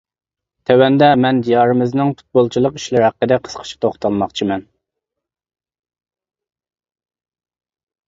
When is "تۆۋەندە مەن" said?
0.69-1.41